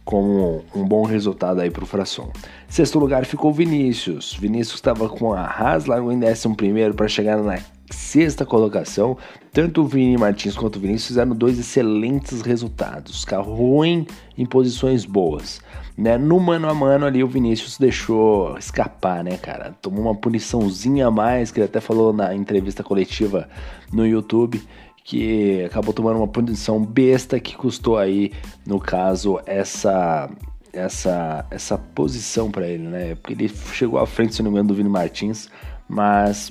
como 0.05 0.63
um 0.75 0.85
bom 0.85 1.05
resultado 1.05 1.61
aí 1.61 1.71
para 1.71 1.85
o 1.85 1.87
Fração. 1.87 2.31
Sexto 2.69 2.99
lugar 2.99 3.25
ficou 3.25 3.53
Vinícius. 3.53 4.37
Vinícius 4.39 4.77
estava 4.77 5.09
com 5.09 5.33
a 5.33 5.41
Haas 5.41 5.87
largou 5.87 6.13
em 6.13 6.19
décimo 6.19 6.55
primeiro 6.55 6.95
para 6.95 7.09
chegar 7.09 7.39
na 7.39 7.59
sexta 7.91 8.45
colocação. 8.45 9.17
Tanto 9.53 9.83
o 9.83 9.87
Vini 9.87 10.19
Martins 10.19 10.57
quanto 10.57 10.77
o 10.77 10.81
Vinícius 10.81 11.09
fizeram 11.09 11.35
dois 11.35 11.59
excelentes 11.59 12.43
resultados. 12.43 13.25
Carro 13.25 13.55
ruim 13.55 14.07
em 14.37 14.45
posições 14.45 15.05
boas. 15.07 15.61
Né? 15.97 16.19
No 16.19 16.39
mano 16.41 16.69
a 16.69 16.75
mano 16.75 17.07
ali 17.07 17.23
o 17.23 17.29
Vinícius 17.29 17.79
deixou 17.79 18.59
escapar, 18.59 19.23
né, 19.23 19.37
cara? 19.37 19.75
Tomou 19.81 20.03
uma 20.03 20.15
puniçãozinha 20.15 21.07
a 21.07 21.11
mais, 21.11 21.51
que 21.51 21.61
ele 21.61 21.67
até 21.67 21.81
falou 21.81 22.13
na 22.13 22.35
entrevista 22.35 22.83
coletiva 22.83 23.49
no 23.93 24.07
YouTube 24.07 24.61
que 25.05 25.63
acabou 25.65 25.93
tomando 25.93 26.17
uma 26.17 26.27
punição 26.27 26.83
besta 26.83 27.39
que 27.39 27.55
custou 27.55 27.99
aí, 27.99 28.33
no 28.67 28.81
caso, 28.81 29.39
essa 29.45 30.31
essa 30.73 31.47
essa 31.51 31.79
posição 31.79 32.51
para 32.51 32.67
ele, 32.67 32.89
né? 32.89 33.15
Porque 33.15 33.35
ele 33.35 33.49
chegou 33.49 34.01
à 34.01 34.07
frente, 34.07 34.35
se 34.35 34.43
não 34.43 34.51
me 34.51 34.57
engano, 34.57 34.69
do 34.69 34.75
Vini 34.75 34.89
Martins, 34.89 35.51
mas 35.87 36.51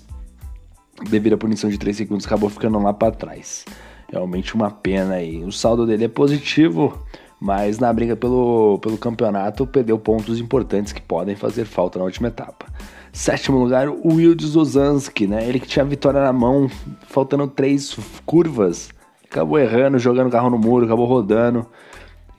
devido 1.09 1.33
à 1.33 1.37
punição 1.37 1.69
de 1.69 1.79
3 1.79 1.97
segundos 1.97 2.25
acabou 2.27 2.49
ficando 2.49 2.77
lá 2.79 2.93
para 2.93 3.11
trás. 3.11 3.65
Realmente 4.09 4.53
uma 4.53 4.69
pena 4.69 5.15
aí. 5.15 5.43
O 5.43 5.51
saldo 5.51 5.87
dele 5.87 6.05
é 6.05 6.07
positivo, 6.07 7.03
mas 7.41 7.79
na 7.79 7.91
briga 7.91 8.15
pelo, 8.15 8.77
pelo 8.79 8.99
campeonato 8.99 9.65
perdeu 9.65 9.97
pontos 9.97 10.39
importantes 10.39 10.93
que 10.93 11.01
podem 11.01 11.35
fazer 11.35 11.65
falta 11.65 11.97
na 11.97 12.05
última 12.05 12.27
etapa. 12.27 12.67
Sétimo 13.13 13.59
lugar, 13.59 13.87
o 13.89 14.15
Wildes 14.15 14.55
Ozanski, 14.55 15.27
né? 15.27 15.47
Ele 15.47 15.59
que 15.59 15.67
tinha 15.67 15.85
a 15.85 15.87
vitória 15.87 16.19
na 16.19 16.33
mão, 16.33 16.67
faltando 17.07 17.47
três 17.47 17.95
curvas. 18.25 18.89
Acabou 19.23 19.59
errando, 19.59 19.99
jogando 19.99 20.29
o 20.29 20.31
carro 20.31 20.49
no 20.49 20.57
muro, 20.57 20.85
acabou 20.85 21.05
rodando. 21.05 21.63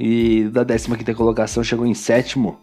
E 0.00 0.48
da 0.52 0.64
15 0.64 1.14
colocação 1.14 1.62
chegou 1.62 1.86
em 1.86 1.94
sétimo. 1.94 2.58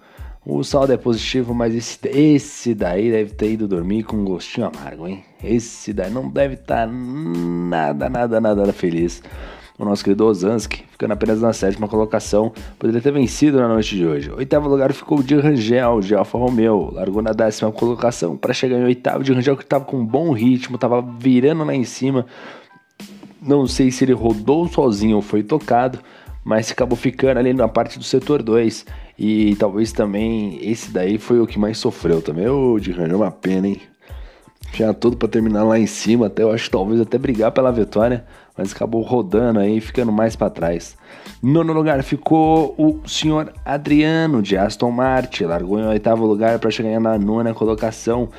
O 0.45 0.61
saldo 0.61 0.91
é 0.91 0.97
positivo, 0.97 1.55
mas 1.55 1.73
esse, 1.73 1.97
esse 2.09 2.75
daí 2.75 3.09
deve 3.09 3.31
ter 3.31 3.53
ido 3.53 3.65
dormir 3.65 4.03
com 4.03 4.17
um 4.17 4.25
gostinho 4.25 4.67
amargo, 4.67 5.07
hein? 5.07 5.23
Esse 5.41 5.93
daí 5.93 6.11
não 6.11 6.27
deve 6.27 6.55
estar 6.55 6.87
tá 6.87 6.91
nada, 6.91 8.09
nada, 8.09 8.41
nada 8.41 8.73
feliz 8.73 9.23
o 9.83 9.89
nosso 9.89 10.03
querido 10.03 10.25
Ozanski, 10.25 10.83
ficando 10.91 11.13
apenas 11.13 11.41
na 11.41 11.53
sétima 11.53 11.87
colocação, 11.87 12.53
poderia 12.77 13.01
ter 13.01 13.11
vencido 13.11 13.57
na 13.57 13.67
noite 13.67 13.95
de 13.95 14.05
hoje. 14.05 14.31
Oitavo 14.31 14.69
lugar 14.69 14.93
ficou 14.93 15.19
o 15.19 15.23
de 15.23 15.35
Rangel, 15.35 15.99
de 16.01 16.13
Alfa 16.13 16.37
Romeo, 16.37 16.91
largou 16.93 17.21
na 17.21 17.31
décima 17.31 17.71
colocação 17.71 18.37
para 18.37 18.53
chegar 18.53 18.77
em 18.77 18.83
oitavo. 18.83 19.23
De 19.23 19.33
Rangel 19.33 19.57
que 19.57 19.63
estava 19.63 19.83
com 19.83 19.97
um 19.97 20.05
bom 20.05 20.31
ritmo, 20.31 20.75
estava 20.75 21.01
virando 21.01 21.63
lá 21.63 21.73
em 21.73 21.83
cima. 21.83 22.25
Não 23.41 23.65
sei 23.65 23.89
se 23.89 24.05
ele 24.05 24.13
rodou 24.13 24.67
sozinho 24.67 25.15
ou 25.15 25.21
foi 25.21 25.41
tocado, 25.41 25.99
mas 26.43 26.71
acabou 26.71 26.95
ficando 26.95 27.39
ali 27.39 27.53
na 27.53 27.67
parte 27.67 27.97
do 27.97 28.03
setor 28.03 28.43
2. 28.43 28.85
E 29.17 29.55
talvez 29.55 29.91
também 29.91 30.59
esse 30.61 30.91
daí 30.91 31.17
foi 31.17 31.39
o 31.39 31.47
que 31.47 31.57
mais 31.57 31.77
sofreu 31.79 32.21
também. 32.21 32.47
O 32.47 32.79
de 32.79 32.91
Rangel, 32.91 33.17
uma 33.17 33.31
pena, 33.31 33.67
hein? 33.67 33.81
Tinha 34.73 34.93
tudo 34.93 35.17
para 35.17 35.27
terminar 35.27 35.63
lá 35.63 35.77
em 35.77 35.87
cima, 35.87 36.27
até 36.27 36.43
eu 36.43 36.51
acho 36.51 36.69
talvez 36.69 37.01
até 37.01 37.17
brigar 37.17 37.51
pela 37.51 37.71
vitória 37.71 38.25
mas 38.57 38.73
acabou 38.73 39.01
rodando 39.01 39.59
aí, 39.59 39.79
ficando 39.79 40.11
mais 40.11 40.35
para 40.35 40.49
trás. 40.49 40.97
Nono 41.41 41.73
lugar 41.73 42.03
ficou 42.03 42.75
o 42.77 43.07
senhor 43.07 43.53
Adriano 43.65 44.41
de 44.41 44.57
Aston 44.57 44.91
Martin, 44.91 45.45
largou 45.45 45.79
em 45.79 45.85
oitavo 45.85 46.25
lugar 46.25 46.59
para 46.59 46.69
chegar 46.69 46.99
na 46.99 47.17
nona 47.17 47.53
colocação. 47.53 48.29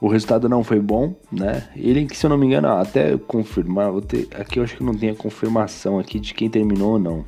O 0.00 0.08
resultado 0.08 0.48
não 0.48 0.62
foi 0.62 0.78
bom, 0.78 1.14
né? 1.32 1.68
Ele, 1.74 2.06
se 2.14 2.24
eu 2.24 2.30
não 2.30 2.36
me 2.36 2.46
engano, 2.46 2.68
até 2.68 3.16
confirmar, 3.16 3.92
ter, 4.02 4.28
aqui 4.38 4.58
eu 4.58 4.64
acho 4.64 4.76
que 4.76 4.84
não 4.84 4.94
tem 4.94 5.10
a 5.10 5.14
confirmação 5.14 5.98
aqui 5.98 6.20
de 6.20 6.34
quem 6.34 6.50
terminou 6.50 6.92
ou 6.92 6.98
não. 6.98 7.24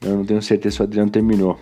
Eu 0.00 0.16
não 0.16 0.24
tenho 0.24 0.42
certeza 0.42 0.76
se 0.76 0.80
o 0.80 0.84
Adriano 0.84 1.10
terminou. 1.10 1.58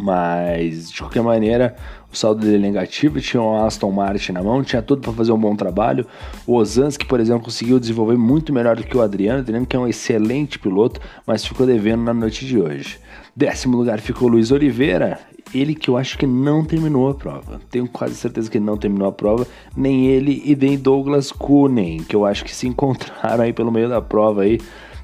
Mas, 0.00 0.90
de 0.90 0.98
qualquer 0.98 1.22
maneira, 1.22 1.76
o 2.10 2.16
saldo 2.16 2.40
dele 2.40 2.56
é 2.56 2.58
negativo, 2.58 3.20
tinha 3.20 3.42
o 3.42 3.64
Aston 3.64 3.90
Martin 3.90 4.32
na 4.32 4.42
mão, 4.42 4.64
tinha 4.64 4.80
tudo 4.80 5.02
para 5.02 5.12
fazer 5.12 5.30
um 5.30 5.38
bom 5.38 5.54
trabalho. 5.54 6.06
O 6.46 6.54
Ozanski, 6.54 7.04
por 7.04 7.20
exemplo, 7.20 7.44
conseguiu 7.44 7.78
desenvolver 7.78 8.16
muito 8.16 8.52
melhor 8.52 8.76
do 8.76 8.82
que 8.82 8.96
o 8.96 9.02
Adriano, 9.02 9.40
Adriano 9.40 9.66
que 9.66 9.76
é 9.76 9.78
um 9.78 9.86
excelente 9.86 10.58
piloto, 10.58 11.00
mas 11.26 11.44
ficou 11.44 11.66
devendo 11.66 12.02
na 12.02 12.14
noite 12.14 12.46
de 12.46 12.58
hoje. 12.58 12.98
Décimo 13.36 13.76
lugar 13.76 14.00
ficou 14.00 14.28
o 14.28 14.32
Luiz 14.32 14.50
Oliveira, 14.50 15.20
ele 15.54 15.74
que 15.74 15.88
eu 15.88 15.96
acho 15.96 16.16
que 16.16 16.26
não 16.26 16.64
terminou 16.64 17.08
a 17.08 17.14
prova. 17.14 17.60
Tenho 17.70 17.86
quase 17.88 18.14
certeza 18.14 18.50
que 18.50 18.58
ele 18.58 18.64
não 18.64 18.76
terminou 18.76 19.08
a 19.08 19.12
prova, 19.12 19.46
nem 19.76 20.06
ele 20.06 20.42
e 20.44 20.56
nem 20.56 20.78
Douglas 20.78 21.30
Kunen, 21.30 21.98
que 21.98 22.16
eu 22.16 22.24
acho 22.24 22.44
que 22.44 22.54
se 22.54 22.66
encontraram 22.66 23.44
aí 23.44 23.52
pelo 23.52 23.70
meio 23.70 23.88
da 23.88 24.00
prova 24.00 24.42
aí, 24.42 24.60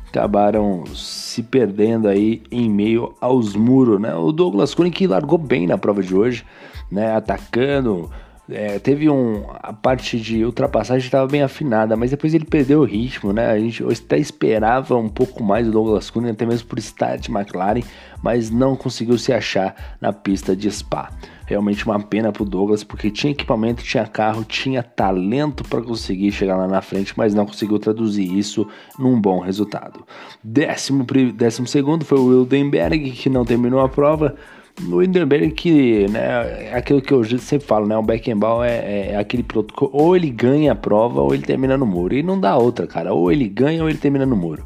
acabaram 0.08 0.84
se 0.94 1.42
perdendo 1.42 2.08
aí 2.08 2.42
em 2.50 2.70
meio 2.70 3.14
aos 3.20 3.54
muros, 3.54 4.00
né? 4.00 4.14
O 4.14 4.32
Douglas 4.32 4.74
Kunen 4.74 4.92
que 4.92 5.06
largou 5.06 5.38
bem 5.38 5.66
na 5.66 5.76
prova 5.76 6.02
de 6.02 6.14
hoje, 6.14 6.44
né, 6.90 7.14
atacando. 7.14 8.10
É, 8.48 8.78
teve 8.78 9.10
um. 9.10 9.44
A 9.60 9.72
parte 9.72 10.20
de 10.20 10.44
ultrapassagem 10.44 11.04
estava 11.04 11.26
bem 11.26 11.42
afinada, 11.42 11.96
mas 11.96 12.12
depois 12.12 12.32
ele 12.32 12.44
perdeu 12.44 12.80
o 12.80 12.84
ritmo, 12.84 13.32
né? 13.32 13.50
A 13.50 13.58
gente 13.58 13.82
até 13.84 14.18
esperava 14.18 14.96
um 14.96 15.08
pouco 15.08 15.42
mais 15.42 15.66
do 15.66 15.72
Douglas 15.72 16.10
Cunha, 16.10 16.30
até 16.30 16.46
mesmo 16.46 16.68
por 16.68 16.78
estar 16.78 17.16
de 17.16 17.28
McLaren, 17.28 17.82
mas 18.22 18.48
não 18.48 18.76
conseguiu 18.76 19.18
se 19.18 19.32
achar 19.32 19.96
na 20.00 20.12
pista 20.12 20.54
de 20.54 20.70
Spa. 20.70 21.10
Realmente 21.46 21.86
uma 21.86 22.00
pena 22.00 22.32
pro 22.32 22.44
Douglas, 22.44 22.82
porque 22.82 23.10
tinha 23.10 23.30
equipamento, 23.30 23.82
tinha 23.82 24.06
carro, 24.06 24.44
tinha 24.44 24.82
talento 24.82 25.62
para 25.64 25.80
conseguir 25.80 26.32
chegar 26.32 26.56
lá 26.56 26.66
na 26.66 26.82
frente, 26.82 27.14
mas 27.16 27.34
não 27.34 27.46
conseguiu 27.46 27.78
traduzir 27.78 28.36
isso 28.36 28.66
num 28.98 29.20
bom 29.20 29.38
resultado. 29.38 30.04
Décimo, 30.42 31.06
décimo 31.34 31.66
segundo 31.66 32.04
foi 32.04 32.18
o 32.18 32.26
Wildenberg, 32.26 33.12
que 33.12 33.30
não 33.30 33.44
terminou 33.44 33.80
a 33.80 33.88
prova 33.88 34.34
no 34.80 35.02
Hindenburg 35.02 35.50
que, 35.52 36.06
né, 36.08 36.68
é 36.70 36.74
aquilo 36.74 37.00
que 37.00 37.12
eu 37.12 37.24
sempre 37.38 37.66
falo, 37.66 37.86
né, 37.86 37.96
o 37.96 38.02
Beckenbauer 38.02 38.68
é, 38.68 39.12
é, 39.12 39.16
aquele 39.16 39.42
piloto 39.42 39.74
que 39.74 39.88
ou 39.90 40.14
ele 40.14 40.30
ganha 40.30 40.72
a 40.72 40.74
prova 40.74 41.22
ou 41.22 41.34
ele 41.34 41.42
termina 41.42 41.76
no 41.76 41.86
muro, 41.86 42.14
e 42.14 42.22
não 42.22 42.38
dá 42.38 42.56
outra, 42.56 42.86
cara, 42.86 43.12
ou 43.12 43.30
ele 43.32 43.48
ganha 43.48 43.82
ou 43.82 43.88
ele 43.88 43.98
termina 43.98 44.26
no 44.26 44.36
muro. 44.36 44.64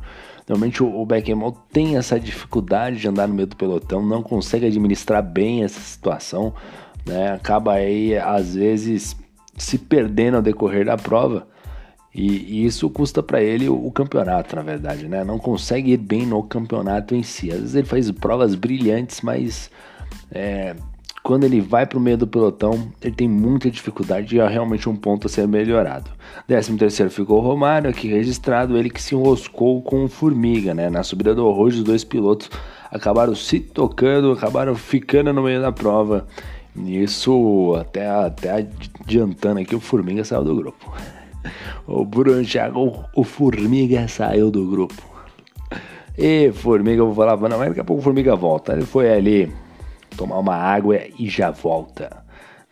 Normalmente 0.50 0.83
o, 0.83 1.00
o 1.00 1.07
Beckenbauer 1.07 1.54
tem 1.73 1.97
essa 1.97 2.19
dificuldade 2.19 2.97
de 2.97 3.07
andar 3.07 3.28
no 3.28 3.35
meio 3.35 3.47
do 3.47 3.54
pelotão, 3.54 4.04
não 4.04 4.21
consegue 4.21 4.66
administrar 4.66 5.23
bem 5.23 5.62
essa 5.62 5.78
situação, 5.78 6.52
né, 7.07 7.30
acaba 7.30 7.75
aí 7.75 8.19
às 8.19 8.57
vezes 8.57 9.16
se 9.57 9.78
perdendo 9.78 10.38
ao 10.38 10.42
decorrer 10.42 10.85
da 10.85 10.97
prova, 10.97 11.47
e, 12.12 12.26
e 12.38 12.66
isso 12.66 12.90
custa 12.90 13.23
para 13.23 13.40
ele 13.40 13.69
o, 13.69 13.87
o, 13.87 13.92
campeonato, 13.92 14.57
na 14.57 14.62
verdade, 14.62 15.07
né? 15.07 15.23
Não 15.23 15.38
consegue 15.38 15.92
ir 15.92 15.97
bem 15.97 16.26
no 16.26 16.42
campeonato 16.42 17.14
em 17.14 17.23
si. 17.23 17.52
Às 17.52 17.61
vezes 17.61 17.75
ele 17.76 17.87
faz 17.87 18.11
provas 18.11 18.57
brilhantes, 18.57 19.21
mas 19.21 19.71
é, 20.33 20.75
quando 21.31 21.45
ele 21.45 21.61
vai 21.61 21.87
para 21.87 21.97
o 21.97 22.01
meio 22.01 22.19
do 22.19 22.27
pelotão, 22.27 22.91
ele 23.01 23.15
tem 23.15 23.29
muita 23.29 23.71
dificuldade 23.71 24.35
e 24.35 24.41
é 24.41 24.49
realmente 24.49 24.89
um 24.89 24.97
ponto 24.97 25.29
a 25.29 25.31
ser 25.31 25.47
melhorado. 25.47 26.11
13 26.49 26.77
terceiro 26.77 27.09
ficou 27.09 27.39
o 27.39 27.41
Romário, 27.41 27.89
aqui 27.89 28.09
registrado, 28.09 28.77
ele 28.77 28.91
que 28.91 29.01
se 29.01 29.15
enroscou 29.15 29.81
com 29.81 30.03
o 30.03 30.09
Formiga, 30.09 30.75
né? 30.75 30.91
Na 30.91 31.05
subida 31.05 31.33
do 31.33 31.49
Arrojo, 31.49 31.79
os 31.79 31.85
dois 31.85 32.03
pilotos 32.03 32.51
acabaram 32.91 33.33
se 33.37 33.61
tocando, 33.61 34.33
acabaram 34.33 34.75
ficando 34.75 35.33
no 35.33 35.45
meio 35.45 35.63
da 35.63 35.71
prova. 35.71 36.27
Isso 36.75 37.77
até, 37.81 38.11
até 38.11 38.67
adiantando 39.01 39.61
aqui, 39.61 39.77
o 39.77 39.81
Formiga 39.81 40.25
saiu 40.25 40.43
do 40.43 40.57
grupo. 40.57 40.93
O 41.87 42.05
Bruno 42.05 42.45
Thiago, 42.45 43.05
o 43.15 43.23
Formiga 43.23 44.09
saiu 44.09 44.51
do 44.51 44.69
grupo. 44.69 45.01
E 46.19 46.51
Formiga, 46.53 47.03
eu 47.03 47.07
vou 47.07 47.15
falar, 47.15 47.37
mas 47.37 47.69
daqui 47.69 47.81
a 47.81 47.85
pouco 47.85 48.01
o 48.01 48.05
Formiga 48.05 48.35
volta. 48.35 48.73
Ele 48.73 48.85
foi 48.85 49.13
ali 49.13 49.51
tomar 50.21 50.39
uma 50.39 50.55
água 50.55 51.00
e 51.19 51.29
já 51.31 51.50
volta. 51.50 52.23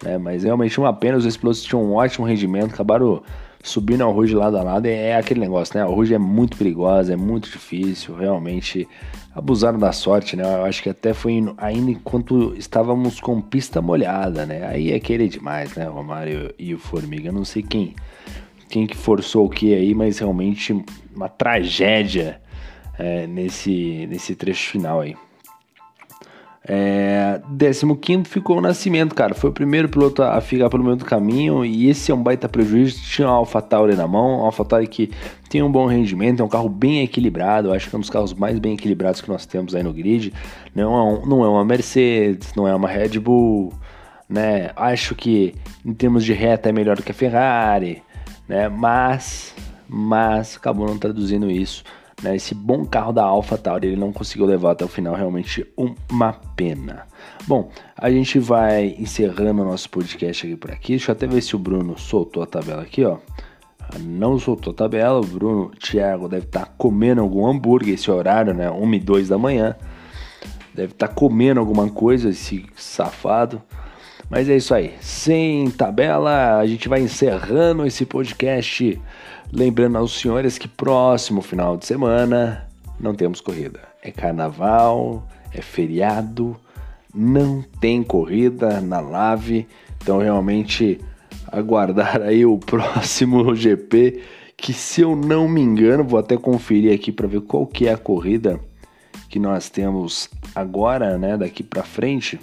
Né? 0.03 0.19
Mas 0.19 0.45
realmente 0.45 0.79
uma 0.79 0.93
pena, 0.93 1.17
os 1.17 1.37
pilotos 1.37 1.63
tinham 1.63 1.83
um 1.83 1.95
ótimo 1.95 2.27
rendimento, 2.27 2.75
acabaram 2.75 3.23
subindo 3.63 4.03
ao 4.03 4.13
Rouge 4.13 4.35
lado 4.35 4.59
a 4.59 4.63
lado. 4.63 4.85
É 4.85 5.17
aquele 5.17 5.41
negócio, 5.41 5.77
né? 5.77 5.83
A 5.83 5.87
Rouge 5.87 6.13
é 6.13 6.19
muito 6.19 6.59
perigosa, 6.59 7.15
é 7.15 7.17
muito 7.17 7.51
difícil, 7.51 8.15
realmente 8.15 8.87
abusaram 9.35 9.79
da 9.79 9.93
sorte, 9.93 10.37
né? 10.37 10.43
Eu 10.43 10.65
acho 10.65 10.83
que 10.83 10.91
até 10.91 11.15
foi 11.15 11.43
ainda 11.57 11.91
enquanto 11.91 12.55
estávamos 12.57 13.19
com 13.19 13.41
pista 13.41 13.81
molhada, 13.81 14.45
né? 14.45 14.67
Aí 14.67 14.93
é 14.93 15.01
querer 15.01 15.29
demais, 15.29 15.75
né? 15.75 15.85
Romário 15.85 16.55
e 16.59 16.75
o 16.75 16.79
Formiga, 16.79 17.33
não 17.33 17.45
sei 17.45 17.63
quem 17.63 17.95
quem 18.69 18.87
que 18.87 18.95
forçou 18.95 19.47
o 19.47 19.49
que 19.49 19.75
aí, 19.75 19.95
mas 19.95 20.19
realmente 20.19 20.79
uma 21.17 21.27
tragédia 21.27 22.39
é, 22.99 23.27
nesse, 23.27 24.07
nesse 24.11 24.35
trecho 24.35 24.71
final 24.71 25.01
aí. 25.01 25.17
É, 26.71 27.41
15 27.99 28.25
ficou 28.25 28.59
o 28.59 28.61
Nascimento, 28.61 29.15
cara. 29.15 29.35
Foi 29.35 29.49
o 29.49 29.53
primeiro 29.53 29.89
piloto 29.89 30.23
a 30.23 30.39
ficar 30.43 30.69
pelo 30.69 30.85
meio 30.85 30.97
do 30.97 31.05
caminho. 31.05 31.65
E 31.65 31.89
esse 31.89 32.13
é 32.13 32.15
um 32.15 32.23
baita 32.23 32.47
prejuízo. 32.47 33.01
Tinha 33.03 33.27
o 33.27 33.31
AlphaTauri 33.31 33.97
na 33.97 34.07
mão. 34.07 34.45
AlphaTauri 34.45 34.87
que 34.87 35.11
tem 35.49 35.63
um 35.63 35.73
bom 35.73 35.87
rendimento. 35.87 36.43
É 36.43 36.45
um 36.45 36.49
carro 36.49 36.69
bem 36.69 37.03
equilibrado. 37.03 37.73
Acho 37.73 37.89
que 37.89 37.97
é 37.97 37.99
um 37.99 38.01
dos 38.01 38.11
carros 38.11 38.35
mais 38.35 38.59
bem 38.59 38.75
equilibrados 38.75 39.23
que 39.23 39.31
nós 39.31 39.47
temos 39.47 39.75
aí 39.75 39.83
no 39.83 39.95
grid. 39.95 40.33
Não 40.75 40.95
é, 40.95 41.03
um, 41.03 41.27
não 41.27 41.45
é 41.45 41.49
uma 41.49 41.65
Mercedes, 41.65 42.53
não 42.55 42.69
é 42.69 42.75
uma 42.75 42.89
Red 42.89 43.19
Bull. 43.19 43.73
Né? 44.29 44.71
Acho 44.77 45.15
que 45.15 45.55
em 45.87 45.95
termos 45.95 46.23
de 46.23 46.35
reta 46.35 46.69
é 46.69 46.73
melhor 46.73 46.97
do 46.97 47.03
que 47.03 47.13
a 47.13 47.15
Ferrari. 47.15 48.03
Né? 48.47 48.69
Mas, 48.69 49.55
mas 49.89 50.57
acabou 50.57 50.87
não 50.87 50.99
traduzindo 50.99 51.51
isso 51.51 51.83
né? 52.23 52.37
Esse 52.37 52.55
bom 52.55 52.85
carro 52.85 53.13
da 53.13 53.25
AlphaTauri 53.25 53.89
ele 53.89 53.97
não 53.97 54.13
conseguiu 54.13 54.47
levar 54.47 54.73
até 54.73 54.85
o 54.85 54.89
final, 54.89 55.15
realmente 55.15 55.67
uma 56.11 56.33
pena. 56.33 57.07
Bom, 57.47 57.71
a 57.97 58.11
gente 58.11 58.39
vai 58.39 58.97
encerrando 58.99 59.63
o 59.63 59.65
nosso 59.65 59.89
podcast 59.91 60.47
aqui 60.47 60.57
por 60.57 60.71
aqui. 60.71 60.93
Deixa 60.93 61.11
eu 61.11 61.15
até 61.15 61.27
ver 61.27 61.41
se 61.43 61.57
o 61.57 61.59
Bruno 61.59 61.99
soltou 61.99 62.43
a 62.43 62.47
tabela 62.47 62.83
aqui, 62.83 63.05
ó. 63.05 63.19
Não 64.01 64.39
soltou 64.39 64.73
a 64.73 64.77
tabela, 64.77 65.19
o 65.19 65.25
Bruno 65.27 65.71
Thiago 65.71 66.29
deve 66.29 66.45
estar 66.45 66.67
tá 66.67 66.73
comendo 66.77 67.23
algum 67.23 67.47
hambúrguer 67.47 67.95
esse 67.95 68.11
horário, 68.11 68.53
né? 68.53 68.71
1 68.71 68.95
e 68.95 69.01
2 69.01 69.29
da 69.29 69.39
manhã. 69.39 69.75
Deve 70.75 70.93
estar 70.93 71.09
tá 71.09 71.15
comendo 71.15 71.59
alguma 71.59 71.89
coisa, 71.89 72.29
esse 72.29 72.67
safado. 72.77 73.63
Mas 74.31 74.49
é 74.49 74.57
isso 74.57 74.75
aí. 74.75 74.95
Sem 75.01 75.71
tabela, 75.71 76.59
a 76.59 76.67
gente 76.67 76.89
vai 76.89 77.01
encerrando 77.01 77.87
esse 77.87 78.05
podcast. 78.05 79.01
Lembrando 79.51 79.97
aos 79.97 80.19
senhores 80.21 80.59
que 80.59 80.69
próximo 80.69 81.41
final 81.41 81.77
de 81.77 81.87
semana 81.87 82.69
não 83.01 83.15
temos 83.15 83.41
corrida. 83.41 83.81
É 84.03 84.11
carnaval, 84.11 85.27
é 85.53 85.63
feriado, 85.63 86.57
não 87.15 87.63
tem 87.81 88.03
corrida 88.03 88.81
na 88.81 89.01
Lave. 89.01 89.67
Então 90.03 90.19
realmente 90.19 91.01
aguardar 91.51 92.21
aí 92.21 92.45
o 92.45 92.59
próximo 92.59 93.53
GP, 93.57 94.23
que 94.57 94.75
se 94.75 95.01
eu 95.01 95.17
não 95.17 95.49
me 95.49 95.63
engano, 95.63 96.05
vou 96.05 96.21
até 96.21 96.37
conferir 96.37 96.95
aqui 96.95 97.11
para 97.11 97.27
ver 97.27 97.41
qual 97.41 97.67
que 97.67 97.89
é 97.89 97.93
a 97.95 97.99
corrida 97.99 98.61
que 99.31 99.39
nós 99.39 99.69
temos 99.69 100.29
agora, 100.55 101.17
né, 101.19 101.37
daqui 101.37 101.63
para 101.63 101.83
frente. 101.83 102.39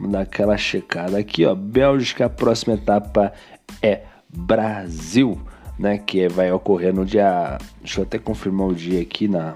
Vamos 0.00 0.12
dar 0.14 0.22
aquela 0.22 0.56
checada 0.56 1.18
aqui, 1.18 1.44
ó. 1.44 1.54
Bélgica, 1.54 2.24
a 2.24 2.30
próxima 2.30 2.72
etapa 2.72 3.34
é 3.82 4.00
Brasil, 4.30 5.38
né? 5.78 5.98
Que 5.98 6.26
vai 6.26 6.50
ocorrer 6.50 6.94
no 6.94 7.04
dia. 7.04 7.58
Deixa 7.82 8.00
eu 8.00 8.04
até 8.04 8.18
confirmar 8.18 8.68
o 8.68 8.74
dia 8.74 9.02
aqui 9.02 9.28
na, 9.28 9.54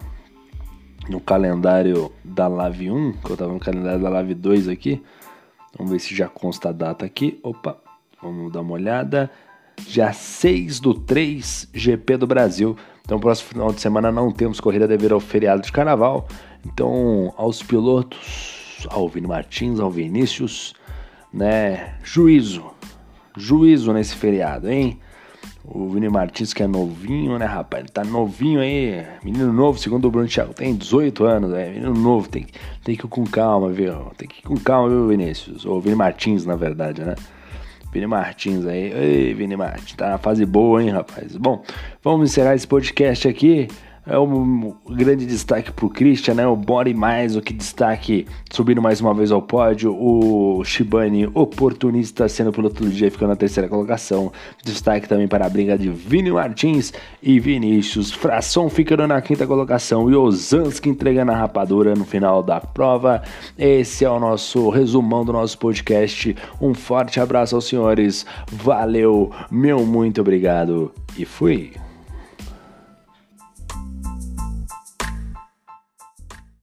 no 1.08 1.18
calendário 1.18 2.12
da 2.22 2.46
Live 2.46 2.90
1, 2.90 3.12
que 3.12 3.30
eu 3.30 3.36
tava 3.38 3.54
no 3.54 3.58
calendário 3.58 4.02
da 4.02 4.10
Live 4.10 4.34
2 4.34 4.68
aqui. 4.68 5.02
Vamos 5.78 5.90
ver 5.90 5.98
se 5.98 6.14
já 6.14 6.28
consta 6.28 6.68
a 6.68 6.72
data 6.72 7.06
aqui. 7.06 7.40
Opa, 7.42 7.78
vamos 8.22 8.52
dar 8.52 8.60
uma 8.60 8.74
olhada. 8.74 9.30
Dia 9.86 10.12
6 10.12 10.78
do 10.78 10.92
3, 10.92 11.70
GP 11.72 12.18
do 12.18 12.26
Brasil. 12.26 12.76
Então, 13.02 13.18
próximo 13.18 13.48
final 13.48 13.72
de 13.72 13.80
semana 13.80 14.12
não 14.12 14.30
temos 14.30 14.60
corrida 14.60 14.86
devido 14.86 15.14
ao 15.14 15.20
feriado 15.20 15.62
de 15.62 15.72
carnaval. 15.72 16.28
Então, 16.66 17.32
aos 17.38 17.62
pilotos 17.62 18.63
ao 18.90 19.08
Vini 19.08 19.26
Martins, 19.26 19.80
ao 19.80 19.90
Vinícius, 19.90 20.74
né? 21.32 21.94
Juízo, 22.02 22.64
juízo 23.36 23.92
nesse 23.92 24.14
feriado, 24.14 24.70
hein? 24.70 24.98
O 25.64 25.88
Vini 25.88 26.08
Martins 26.08 26.52
que 26.52 26.62
é 26.62 26.66
novinho, 26.66 27.38
né, 27.38 27.46
rapaz? 27.46 27.84
Ele 27.84 27.92
tá 27.92 28.04
novinho 28.04 28.60
aí, 28.60 29.04
menino 29.24 29.52
novo, 29.52 29.78
segundo 29.78 30.06
o 30.06 30.10
Bruno 30.10 30.28
Thiago, 30.28 30.52
tem 30.52 30.74
18 30.74 31.24
anos, 31.24 31.52
é, 31.54 31.70
menino 31.70 31.94
novo, 31.94 32.28
tem, 32.28 32.46
tem 32.82 32.94
que 32.94 33.06
ir 33.06 33.08
com 33.08 33.24
calma, 33.24 33.70
viu? 33.70 34.12
Tem 34.16 34.28
que 34.28 34.40
ir 34.40 34.42
com 34.42 34.56
calma, 34.56 34.90
viu, 34.90 35.08
Vinícius? 35.08 35.64
Ou 35.64 35.80
Vini 35.80 35.96
Martins, 35.96 36.44
na 36.44 36.54
verdade, 36.54 37.02
né? 37.02 37.14
Vini 37.90 38.06
Martins 38.06 38.66
aí, 38.66 38.92
ei, 38.92 39.34
Vini 39.34 39.56
Martins, 39.56 39.94
tá 39.94 40.10
na 40.10 40.18
fase 40.18 40.44
boa, 40.44 40.82
hein, 40.82 40.90
rapaz? 40.90 41.36
Bom, 41.36 41.62
vamos 42.02 42.30
encerrar 42.30 42.54
esse 42.54 42.66
podcast 42.66 43.26
aqui 43.26 43.68
é 44.06 44.18
um 44.18 44.74
grande 44.90 45.24
destaque 45.24 45.72
para 45.72 45.86
o 45.86 45.90
Christian, 45.90 46.34
né? 46.34 46.46
O 46.46 46.54
Bore 46.54 46.92
mais 46.92 47.36
o 47.36 47.40
que 47.40 47.54
destaque 47.54 48.26
subindo 48.50 48.82
mais 48.82 49.00
uma 49.00 49.14
vez 49.14 49.32
ao 49.32 49.40
pódio. 49.40 49.96
O 49.98 50.62
Shibane, 50.62 51.26
oportunista, 51.32 52.28
sendo 52.28 52.52
piloto 52.52 52.84
do 52.84 52.90
dia, 52.90 53.10
ficando 53.10 53.30
na 53.30 53.36
terceira 53.36 53.68
colocação. 53.68 54.30
Destaque 54.62 55.08
também 55.08 55.26
para 55.26 55.46
a 55.46 55.48
briga 55.48 55.78
de 55.78 55.88
Vini 55.88 56.30
Martins 56.30 56.92
e 57.22 57.40
Vinícius. 57.40 58.10
Fração 58.10 58.68
ficando 58.68 59.06
na 59.06 59.20
quinta 59.22 59.46
colocação 59.46 60.10
e 60.10 60.14
Ozanski 60.14 60.90
entregando 60.90 61.32
a 61.32 61.36
rapadura 61.36 61.94
no 61.94 62.04
final 62.04 62.42
da 62.42 62.60
prova. 62.60 63.22
Esse 63.58 64.04
é 64.04 64.10
o 64.10 64.20
nosso 64.20 64.68
resumão 64.68 65.24
do 65.24 65.32
nosso 65.32 65.58
podcast. 65.58 66.36
Um 66.60 66.74
forte 66.74 67.20
abraço 67.20 67.54
aos 67.54 67.66
senhores. 67.66 68.26
Valeu, 68.52 69.30
meu 69.50 69.86
muito 69.86 70.20
obrigado 70.20 70.92
e 71.16 71.24
fui. 71.24 71.72